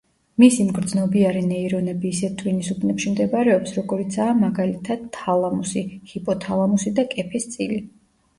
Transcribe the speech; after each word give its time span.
მისი 0.43 0.63
მგრძნობიარე 0.67 1.43
ნეირონები 1.49 2.09
ისეთ 2.17 2.33
ტვინის 2.39 2.69
უბნებში 2.75 3.11
მდებარეობს, 3.17 3.75
როგორიცაა, 3.81 4.33
მაგალითად 4.41 5.05
თალამუსი, 5.19 5.85
ჰიპოთალამუსი 6.15 6.95
და 7.03 7.07
კეფის 7.15 7.49
წილი. 7.55 7.81